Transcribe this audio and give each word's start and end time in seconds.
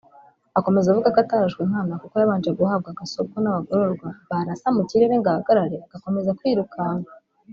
Akomeza 0.57 0.87
avuga 0.89 1.09
ko 1.15 1.19
atarashwe 1.23 1.61
nkana 1.69 1.93
kuko 2.01 2.13
yabanje 2.21 2.49
guhabwa 2.59 2.97
gasopo 2.99 3.35
n’ 3.39 3.45
abagororwa 3.51 4.07
barasa 4.29 4.67
mu 4.77 4.83
kirere 4.89 5.13
ngo 5.17 5.27
ahagarare 5.31 5.77
agakomeza 5.85 6.37
kwirukanka 6.39 7.11